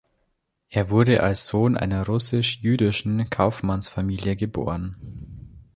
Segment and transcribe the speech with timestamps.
[0.69, 4.97] Er wurde als Sohn einer russisch-jüdischen Kaufmannsfamilie geboren.